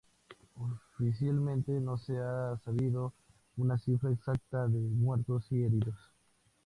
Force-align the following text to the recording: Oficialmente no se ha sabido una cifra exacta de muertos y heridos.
Oficialmente 0.95 1.73
no 1.79 1.95
se 1.95 2.17
ha 2.17 2.57
sabido 2.65 3.13
una 3.57 3.77
cifra 3.77 4.11
exacta 4.11 4.67
de 4.67 4.79
muertos 4.79 5.45
y 5.51 5.61
heridos. 5.63 5.95